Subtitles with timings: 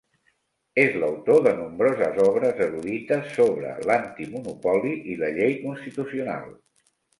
[0.83, 6.53] És l'autor de nombroses obres erudites sobre l'antimonopoli i la llei constitucional.